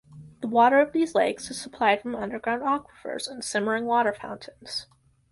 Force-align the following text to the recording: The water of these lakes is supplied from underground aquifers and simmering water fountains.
The 0.41 0.47
water 0.47 0.81
of 0.81 0.93
these 0.93 1.13
lakes 1.13 1.51
is 1.51 1.61
supplied 1.61 2.01
from 2.01 2.15
underground 2.15 2.63
aquifers 2.63 3.27
and 3.29 3.43
simmering 3.43 3.85
water 3.85 4.11
fountains. 4.13 4.87